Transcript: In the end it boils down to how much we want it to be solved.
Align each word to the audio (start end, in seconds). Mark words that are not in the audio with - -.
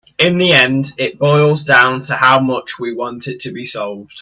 In 0.17 0.39
the 0.39 0.51
end 0.51 0.93
it 0.97 1.19
boils 1.19 1.63
down 1.63 2.01
to 2.05 2.15
how 2.15 2.39
much 2.39 2.79
we 2.79 2.91
want 2.91 3.27
it 3.27 3.41
to 3.41 3.51
be 3.51 3.63
solved. 3.63 4.19